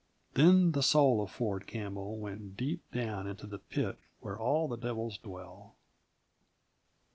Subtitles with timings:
[0.33, 4.75] Then the soul of Ford Campbell went deep down into the pit where all the
[4.75, 5.75] devils dwell.